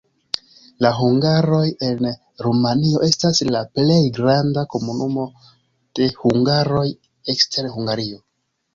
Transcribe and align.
La 0.85 0.89
hungaroj 0.99 1.59
en 1.87 2.01
Rumanio 2.47 3.03
estas 3.09 3.43
la 3.57 3.63
plej 3.77 4.01
granda 4.21 4.67
komunumo 4.75 5.29
de 6.01 6.11
hungaroj 6.27 6.87
ekster 7.37 7.75
Hungario. 7.81 8.23